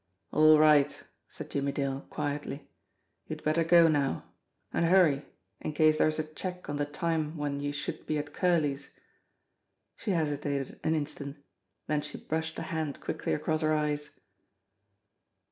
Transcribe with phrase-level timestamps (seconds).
[0.31, 0.99] "All right,"
[1.29, 2.67] said Jimmie Dale quietly.
[3.27, 4.23] "You'd better go now.
[4.73, 5.27] And hurry
[5.59, 8.95] in case there's a check on the time when you should be at Curley's."
[9.95, 11.37] She hesitated an instant.
[11.85, 14.19] Then she brushed a hand quickly across her eyes.